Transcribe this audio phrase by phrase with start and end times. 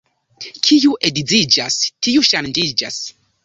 [0.67, 3.03] Kiu edziĝas, tiu ŝanĝiĝas.